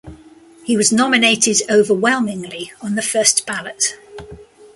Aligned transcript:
He 0.63 0.75
was 0.75 0.91
nominated 0.91 1.57
overwhelmingly 1.69 2.71
on 2.81 2.95
the 2.95 3.03
first 3.03 3.45
ballot. 3.45 3.97